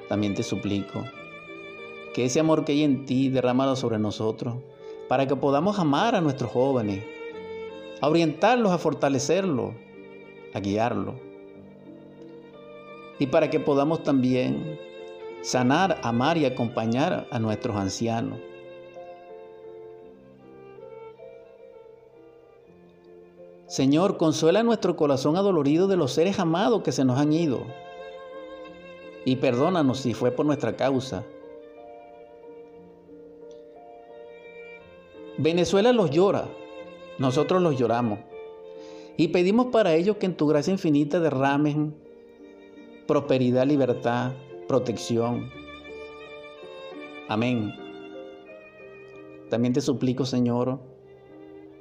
[0.09, 1.05] También te suplico
[2.15, 4.57] que ese amor que hay en ti derramado sobre nosotros,
[5.09, 7.05] para que podamos amar a nuestros jóvenes,
[8.01, 9.75] a orientarlos, a fortalecerlos,
[10.55, 11.15] a guiarlos,
[13.19, 14.79] y para que podamos también
[15.43, 18.39] sanar, amar y acompañar a nuestros ancianos.
[23.67, 27.61] Señor, consuela nuestro corazón adolorido de los seres amados que se nos han ido.
[29.25, 31.25] Y perdónanos si fue por nuestra causa.
[35.39, 36.49] Venezuela los llora,
[37.19, 38.19] nosotros los lloramos.
[39.17, 41.95] Y pedimos para ellos que en tu gracia infinita derramen
[43.07, 44.33] prosperidad, libertad,
[44.73, 45.51] protección.
[47.29, 47.75] Amén.
[49.51, 50.81] También te suplico, Señor,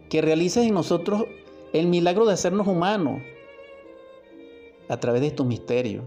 [0.10, 1.24] que realices en nosotros
[1.72, 3.22] el milagro de hacernos humanos
[4.90, 6.04] a través de estos misterios.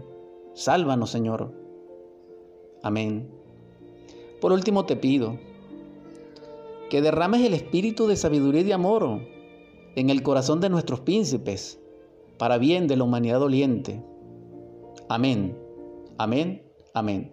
[0.53, 1.51] Sálvanos, Señor.
[2.83, 3.31] Amén.
[4.39, 5.39] Por último te pido
[6.91, 9.21] que derrames el espíritu de sabiduría y de amor
[9.95, 11.79] en el corazón de nuestros príncipes,
[12.37, 14.03] para bien de la humanidad doliente.
[15.09, 15.57] Amén.
[16.19, 16.64] Amén
[16.95, 17.29] Amén.